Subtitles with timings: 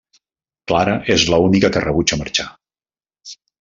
[0.71, 2.51] Clara és l'única que rebutja marxar.